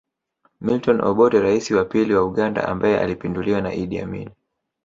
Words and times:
Milton 0.61 1.01
Obote 1.01 1.35
Rais 1.39 1.71
wa 1.71 1.85
pili 1.85 2.13
wa 2.15 2.23
Uganda 2.25 2.67
ambaye 2.67 2.99
alipinduliwa 2.99 3.61
na 3.61 3.73
Idi 3.73 3.99
Amin 3.99 4.29